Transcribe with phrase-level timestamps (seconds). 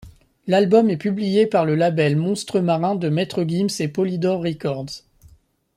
[0.47, 5.05] L'album est publié par le label Monstre Marin de Maître Gims et Polydor Records.